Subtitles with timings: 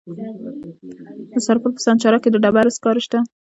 [1.33, 3.19] د سرپل په سانچارک کې د ډبرو سکاره شته.